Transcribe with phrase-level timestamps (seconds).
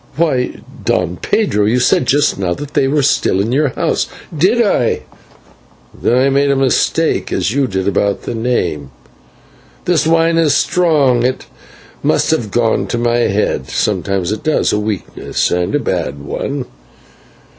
[0.15, 4.59] "Why, Don Pedro, you said just now that they were still in the house." "Did
[4.59, 5.03] I?
[5.93, 8.89] Then I made a mistake, as you did about the name;
[9.85, 11.45] this wine is strong, it
[12.01, 16.65] must have gone to my head; sometimes it does a weakness, and a bad one.